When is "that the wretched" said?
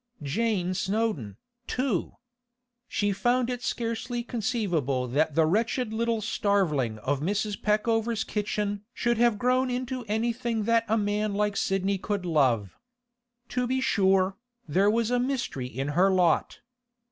5.09-5.93